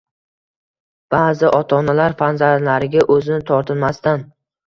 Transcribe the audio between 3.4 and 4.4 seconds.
tortinmasdan